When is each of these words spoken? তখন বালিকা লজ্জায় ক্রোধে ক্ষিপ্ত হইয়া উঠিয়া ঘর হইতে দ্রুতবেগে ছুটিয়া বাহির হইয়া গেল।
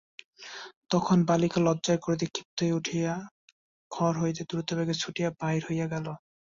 তখন 0.91 1.17
বালিকা 1.29 1.59
লজ্জায় 1.61 1.99
ক্রোধে 2.03 2.27
ক্ষিপ্ত 2.27 2.57
হইয়া 2.61 2.77
উঠিয়া 2.79 3.13
ঘর 3.91 4.13
হইতে 4.21 4.41
দ্রুতবেগে 4.49 4.95
ছুটিয়া 5.01 5.29
বাহির 5.39 5.61
হইয়া 5.69 5.87
গেল। 5.93 6.07